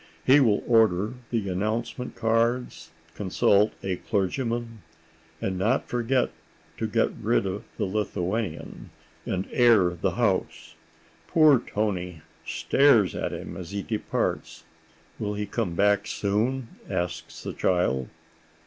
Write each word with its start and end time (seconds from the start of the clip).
He 0.25 0.39
will 0.39 0.63
order 0.65 1.13
the 1.29 1.47
announcement 1.47 2.15
cards, 2.15 2.89
consult 3.13 3.73
a 3.83 3.97
clergyman—and 3.97 5.59
not 5.59 5.87
forget 5.89 6.31
to 6.77 6.87
get 6.87 7.11
rid 7.21 7.45
of 7.45 7.65
the 7.77 7.85
Lithuanian 7.85 8.89
and 9.27 9.47
air 9.51 9.91
the 9.91 10.15
house.... 10.15 10.73
Poor 11.27 11.59
Toni 11.59 12.23
stares 12.43 13.13
at 13.13 13.31
him 13.31 13.55
as 13.55 13.69
he 13.69 13.83
departs. 13.83 14.63
"Will 15.19 15.35
he 15.35 15.45
come 15.45 15.75
back 15.75 16.07
soon?" 16.07 16.69
asks 16.89 17.43
the 17.43 17.53
child. 17.53 18.07